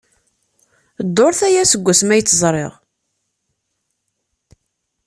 Dduṛt 1.07 1.39
aya 1.47 1.63
seg 1.71 1.81
wasmi 1.85 2.13
ay 2.13 2.21
tt-ẓriɣ. 2.23 2.73